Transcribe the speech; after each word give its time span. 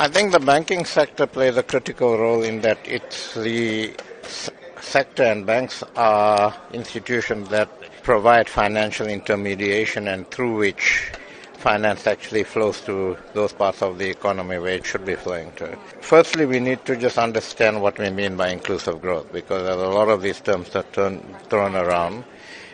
I 0.00 0.08
think 0.08 0.32
the 0.32 0.40
banking 0.40 0.86
sector 0.86 1.26
plays 1.26 1.58
a 1.58 1.62
critical 1.62 2.16
role 2.16 2.42
in 2.42 2.62
that 2.62 2.78
it's 2.86 3.34
the 3.34 3.94
sector 4.80 5.24
and 5.24 5.44
banks 5.44 5.84
are 5.94 6.56
institutions 6.72 7.50
that 7.50 7.68
provide 8.02 8.48
financial 8.48 9.08
intermediation 9.08 10.08
and 10.08 10.26
through 10.30 10.56
which 10.56 11.12
finance 11.58 12.06
actually 12.06 12.44
flows 12.44 12.80
to 12.86 13.18
those 13.34 13.52
parts 13.52 13.82
of 13.82 13.98
the 13.98 14.08
economy 14.08 14.56
where 14.58 14.76
it 14.76 14.86
should 14.86 15.04
be 15.04 15.16
flowing 15.16 15.52
to. 15.56 15.78
Firstly, 16.00 16.46
we 16.46 16.60
need 16.60 16.82
to 16.86 16.96
just 16.96 17.18
understand 17.18 17.82
what 17.82 17.98
we 17.98 18.08
mean 18.08 18.38
by 18.38 18.48
inclusive 18.48 19.02
growth 19.02 19.30
because 19.34 19.64
there's 19.64 19.82
a 19.82 19.94
lot 19.98 20.08
of 20.08 20.22
these 20.22 20.40
terms 20.40 20.70
that 20.70 20.90
turn 20.94 21.20
thrown 21.50 21.76
around. 21.76 22.24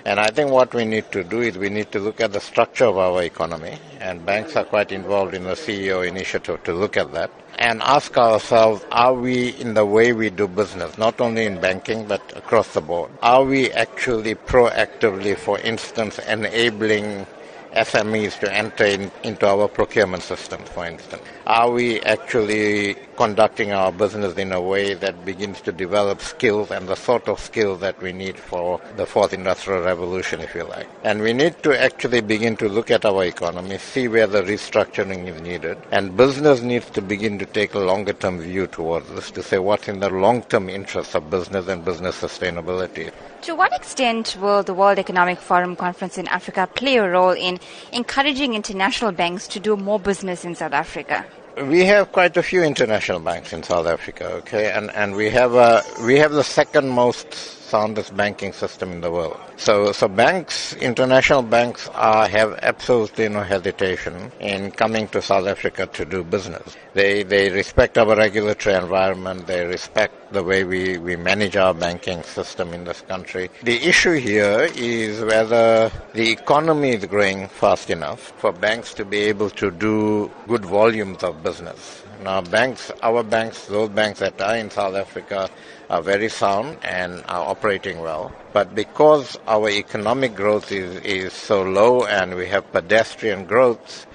And 0.06 0.20
I 0.20 0.30
think 0.30 0.52
what 0.52 0.72
we 0.72 0.84
need 0.84 1.10
to 1.10 1.24
do 1.24 1.40
is 1.40 1.58
we 1.58 1.68
need 1.68 1.90
to 1.90 1.98
look 1.98 2.20
at 2.20 2.32
the 2.32 2.38
structure 2.38 2.84
of 2.84 2.96
our 2.96 3.24
economy, 3.24 3.76
and 3.98 4.24
banks 4.24 4.54
are 4.54 4.62
quite 4.62 4.92
involved 4.92 5.34
in 5.34 5.42
the 5.42 5.54
CEO 5.54 6.06
initiative 6.06 6.62
to 6.62 6.72
look 6.72 6.96
at 6.96 7.10
that 7.12 7.28
and 7.58 7.82
ask 7.82 8.16
ourselves, 8.16 8.84
are 8.92 9.14
we 9.14 9.48
in 9.56 9.74
the 9.74 9.84
way 9.84 10.12
we 10.12 10.30
do 10.30 10.46
business, 10.46 10.96
not 10.96 11.20
only 11.20 11.44
in 11.44 11.60
banking 11.60 12.06
but 12.06 12.22
across 12.36 12.72
the 12.74 12.80
board? 12.80 13.10
Are 13.20 13.42
we 13.42 13.72
actually 13.72 14.36
proactively, 14.36 15.36
for 15.36 15.58
instance, 15.58 16.20
enabling 16.20 17.26
SMEs 17.72 18.38
to 18.40 18.52
enter 18.52 18.84
in, 18.84 19.10
into 19.22 19.46
our 19.46 19.68
procurement 19.68 20.22
system, 20.22 20.62
for 20.64 20.86
instance? 20.86 21.22
Are 21.46 21.70
we 21.70 22.00
actually 22.00 22.96
conducting 23.16 23.72
our 23.72 23.92
business 23.92 24.36
in 24.36 24.52
a 24.52 24.60
way 24.60 24.94
that 24.94 25.24
begins 25.24 25.60
to 25.62 25.72
develop 25.72 26.20
skills 26.20 26.70
and 26.70 26.88
the 26.88 26.96
sort 26.96 27.28
of 27.28 27.40
skills 27.40 27.80
that 27.80 28.00
we 28.02 28.12
need 28.12 28.38
for 28.38 28.80
the 28.96 29.06
fourth 29.06 29.32
industrial 29.32 29.82
revolution, 29.82 30.40
if 30.40 30.54
you 30.54 30.64
like? 30.64 30.88
And 31.04 31.22
we 31.22 31.32
need 31.32 31.62
to 31.62 31.80
actually 31.80 32.20
begin 32.20 32.56
to 32.58 32.68
look 32.68 32.90
at 32.90 33.04
our 33.04 33.24
economy, 33.24 33.78
see 33.78 34.08
where 34.08 34.26
the 34.26 34.42
restructuring 34.42 35.26
is 35.26 35.40
needed, 35.40 35.78
and 35.92 36.16
business 36.16 36.60
needs 36.62 36.90
to 36.90 37.02
begin 37.02 37.38
to 37.38 37.46
take 37.46 37.74
a 37.74 37.78
longer 37.78 38.12
term 38.12 38.40
view 38.40 38.66
towards 38.66 39.08
this 39.10 39.30
to 39.32 39.42
say 39.42 39.58
what's 39.58 39.88
in 39.88 40.00
the 40.00 40.10
long 40.10 40.42
term 40.42 40.68
interests 40.68 41.14
of 41.14 41.30
business 41.30 41.68
and 41.68 41.84
business 41.84 42.20
sustainability. 42.20 43.12
To 43.42 43.54
what 43.54 43.72
extent 43.72 44.36
will 44.40 44.62
the 44.62 44.74
World 44.74 44.98
Economic 44.98 45.38
Forum 45.38 45.76
conference 45.76 46.18
in 46.18 46.26
Africa 46.28 46.68
play 46.74 46.96
a 46.96 47.08
role 47.08 47.30
in 47.30 47.60
encouraging 47.92 48.54
international 48.54 49.12
banks 49.12 49.46
to 49.48 49.60
do 49.60 49.76
more 49.76 49.98
business 50.00 50.44
in 50.44 50.54
South 50.54 50.72
Africa? 50.72 51.24
We 51.64 51.86
have 51.86 52.12
quite 52.12 52.36
a 52.36 52.42
few 52.42 52.62
international 52.62 53.18
banks 53.18 53.54
in 53.54 53.62
South 53.62 53.86
Africa, 53.86 54.26
okay, 54.44 54.70
and 54.72 54.90
and 54.90 55.16
we 55.16 55.30
have 55.30 55.54
a 55.54 55.82
we 56.04 56.18
have 56.18 56.32
the 56.32 56.44
second 56.44 56.90
most 56.90 57.32
soundest 57.66 58.16
banking 58.16 58.52
system 58.52 58.92
in 58.92 59.00
the 59.00 59.10
world. 59.10 59.40
So, 59.56 59.92
so 59.92 60.06
banks, 60.06 60.74
international 60.74 61.42
banks, 61.42 61.88
are, 61.94 62.28
have 62.28 62.58
absolutely 62.62 63.28
no 63.28 63.42
hesitation 63.42 64.30
in 64.38 64.70
coming 64.70 65.08
to 65.08 65.22
South 65.22 65.46
Africa 65.46 65.86
to 65.86 66.04
do 66.04 66.22
business. 66.22 66.76
They 66.94 67.22
they 67.22 67.50
respect 67.50 67.98
our 67.98 68.14
regulatory 68.14 68.76
environment. 68.76 69.46
They 69.46 69.64
respect 69.64 70.32
the 70.32 70.42
way 70.42 70.64
we, 70.64 70.98
we 70.98 71.16
manage 71.16 71.56
our 71.56 71.72
banking 71.72 72.22
system 72.22 72.72
in 72.72 72.84
this 72.84 73.00
country. 73.02 73.48
The 73.62 73.82
issue 73.84 74.14
here 74.14 74.68
is 74.74 75.22
whether 75.22 75.90
the 76.14 76.30
economy 76.30 76.90
is 76.90 77.04
growing 77.06 77.48
fast 77.48 77.90
enough 77.90 78.32
for 78.38 78.52
banks 78.52 78.92
to 78.94 79.04
be 79.04 79.18
able 79.18 79.50
to 79.50 79.70
do 79.70 80.30
good 80.46 80.64
volumes 80.64 81.22
of 81.22 81.42
business. 81.46 82.02
Now, 82.22 82.40
banks, 82.40 82.90
our 83.02 83.22
banks, 83.22 83.66
those 83.66 83.90
banks 83.90 84.18
that 84.20 84.40
are 84.40 84.56
in 84.56 84.68
South 84.70 84.96
Africa 85.04 85.48
are 85.88 86.02
very 86.02 86.28
sound 86.28 86.78
and 86.82 87.22
are 87.28 87.44
operating 87.54 88.00
well. 88.00 88.32
But 88.52 88.74
because 88.74 89.38
our 89.46 89.68
economic 89.68 90.34
growth 90.34 90.72
is, 90.72 90.96
is 91.02 91.32
so 91.32 91.62
low 91.62 92.04
and 92.04 92.34
we 92.34 92.46
have 92.48 92.72
pedestrian 92.72 93.44
growth, 93.44 94.06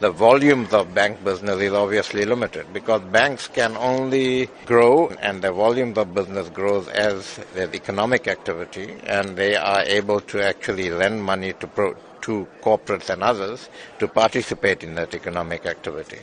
the 0.00 0.10
volumes 0.10 0.72
of 0.72 0.94
bank 0.94 1.22
business 1.22 1.60
is 1.60 1.72
obviously 1.72 2.24
limited 2.24 2.72
because 2.72 3.02
banks 3.02 3.46
can 3.48 3.76
only 3.76 4.48
grow 4.64 5.08
and 5.20 5.42
the 5.42 5.52
volumes 5.52 5.98
of 5.98 6.14
business 6.14 6.48
grows 6.48 6.88
as 6.88 7.38
there's 7.54 7.74
economic 7.74 8.26
activity 8.26 8.96
and 9.04 9.36
they 9.36 9.54
are 9.54 9.82
able 9.82 10.20
to 10.32 10.42
actually 10.42 10.88
lend 10.90 11.22
money 11.22 11.52
to 11.60 11.66
pro- 11.66 11.96
to 12.22 12.46
corporates 12.62 13.10
and 13.10 13.22
others 13.22 13.68
to 13.98 14.08
participate 14.08 14.82
in 14.82 14.94
that 14.94 15.14
economic 15.14 15.66
activity. 15.66 16.20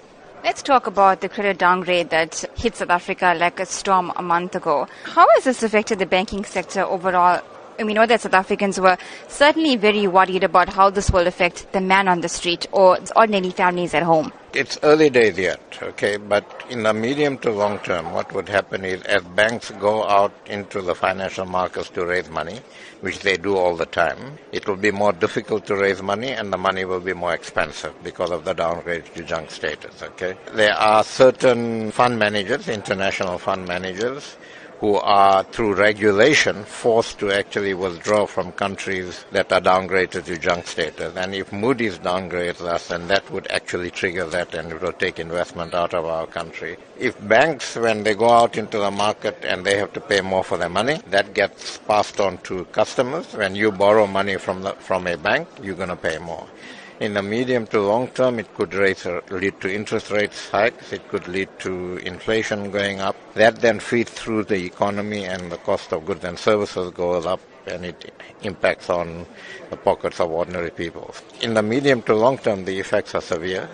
Let's 0.47 0.63
talk 0.63 0.88
about 0.88 1.19
the 1.19 1.28
credit 1.28 1.58
downgrade 1.58 2.09
that 2.12 2.46
hit 2.56 2.78
South 2.78 2.90
Africa 2.90 3.35
like 3.38 3.59
a 3.59 3.66
storm 3.66 4.13
a 4.16 4.22
month 4.22 4.56
ago. 4.56 4.88
How 5.03 5.28
has 5.35 5.44
this 5.44 5.62
affected 5.62 6.00
the 6.00 6.06
banking 6.06 6.46
sector 6.46 6.84
overall? 6.84 7.41
And 7.78 7.85
we 7.85 7.94
know 7.94 8.06
that 8.06 8.22
South 8.22 8.34
Africans 8.34 8.80
were 8.80 8.97
certainly 9.28 9.75
very 9.75 10.07
worried 10.07 10.46
about 10.46 10.69
how 10.69 10.90
this 10.90 11.12
will 11.12 11.28
affect 11.28 11.74
the 11.74 11.81
man 11.81 12.07
on 12.07 12.22
the 12.22 12.30
street 12.30 12.66
or 12.72 12.97
ordinary 13.13 13.50
families 13.50 13.94
at 13.94 14.03
home. 14.03 14.31
It's 14.53 14.80
early 14.84 15.09
days 15.09 15.38
yet, 15.38 15.59
okay, 15.82 16.18
but 16.18 16.66
in 16.70 16.84
the 16.84 16.94
medium 16.94 17.38
to 17.40 17.52
long 17.52 17.80
term, 17.80 18.12
what 18.14 18.32
would 18.34 18.50
happen 18.50 18.84
is 18.86 19.02
as 19.04 19.24
banks 19.24 19.72
go 19.72 20.06
out 20.08 20.34
into 20.48 20.82
the 20.82 20.96
financial 20.96 21.46
markets 21.46 21.90
to 21.92 22.06
raise 22.06 22.30
money, 22.30 22.60
which 23.02 23.20
they 23.20 23.38
do 23.38 23.56
all 23.58 23.76
the 23.76 23.86
time, 23.86 24.38
it 24.52 24.68
will 24.68 24.76
be 24.76 24.92
more 24.92 25.14
difficult 25.14 25.66
to 25.66 25.76
raise 25.76 26.02
money 26.02 26.30
and 26.30 26.52
the 26.52 26.58
money 26.58 26.86
will 26.86 27.00
be 27.00 27.14
more 27.14 27.34
expensive 27.34 27.94
because 28.04 28.32
of 28.32 28.46
the 28.46 28.54
downgrade 28.54 29.06
to 29.16 29.24
junk 29.24 29.52
status, 29.52 30.02
okay? 30.02 30.36
There 30.54 30.74
are 30.74 31.04
certain 31.04 31.92
fund 31.92 32.18
managers, 32.20 32.68
international 32.68 33.38
fund 33.38 33.68
managers, 33.68 34.38
who 34.80 34.96
are, 34.96 35.44
through 35.44 35.74
regulation, 35.74 36.64
forced 36.64 37.18
to 37.20 37.32
actually 37.32 37.74
withdraw 37.74 38.26
from 38.26 38.52
countries 38.52 39.26
that 39.32 39.52
are 39.52 39.62
downgraded 39.62 40.26
to 40.26 40.38
junk 40.38 40.68
status. 40.68 41.16
And 41.16 41.34
if 41.34 41.52
Moody's 41.52 41.98
downgrades 41.98 42.62
us, 42.62 42.90
then 42.90 43.08
that 43.08 43.30
would 43.32 43.48
actually 43.50 43.90
trigger 43.90 44.26
that 44.26 44.54
and 44.54 44.72
it 44.72 44.82
will 44.82 44.94
take 44.94 45.20
investment 45.20 45.74
out 45.74 45.94
of 45.94 46.06
our 46.06 46.28
country. 46.28 46.78
If 46.98 47.16
banks, 47.28 47.76
when 47.76 48.04
they 48.04 48.14
go 48.14 48.30
out 48.30 48.58
into 48.58 48.78
the 48.78 48.92
market 48.92 49.44
and 49.44 49.66
they 49.66 49.78
have 49.78 49.94
to 49.94 50.02
pay 50.02 50.22
more 50.22 50.44
for 50.44 50.58
their 50.58 50.70
money, 50.70 51.02
that 51.08 51.34
gets 51.34 51.78
passed 51.80 52.20
on 52.20 52.38
to 52.40 52.66
customers. 52.66 53.34
When 53.34 53.56
you 53.56 53.72
borrow 53.72 54.06
money 54.06 54.38
from, 54.38 54.62
the, 54.62 54.74
from 54.74 55.08
a 55.08 55.18
bank, 55.18 55.48
you're 55.62 55.76
going 55.76 55.90
to 55.90 55.96
pay 55.96 56.18
more. 56.20 56.48
In 57.00 57.13
the 57.13 57.22
medium 57.22 57.68
to 57.68 57.80
long 57.80 58.08
term, 58.08 58.40
it 58.40 58.52
could 58.56 58.74
raise, 58.74 59.06
uh, 59.06 59.22
lead 59.30 59.62
to 59.62 59.72
interest 59.72 60.09
rates 60.09 60.50
hikes. 60.50 60.91
It 60.91 61.08
could 61.09 61.28
lead 61.28 61.47
to 61.59 61.97
inflation 61.97 62.72
going 62.72 63.02
up. 63.02 63.16
That 63.35 63.58
then 63.62 63.80
feeds 63.80 64.12
through 64.12 64.46
the 64.46 64.66
economy 64.66 65.25
and 65.25 65.52
the 65.52 65.57
cost 65.57 65.94
of 65.94 66.07
goods 66.07 66.24
and 66.24 66.40
services 66.40 66.90
goes 66.91 67.28
up 67.28 67.40
and 67.68 67.86
it 67.86 68.12
impacts 68.41 68.90
on 68.90 69.28
the 69.69 69.78
pockets 69.78 70.19
of 70.19 70.31
ordinary 70.31 70.72
people. 70.72 71.13
In 71.41 71.53
the 71.53 71.62
medium 71.62 72.02
to 72.03 72.16
long 72.16 72.40
term, 72.40 72.66
the 72.66 72.80
effects 72.80 73.13
are 73.13 73.22
severe. 73.22 73.69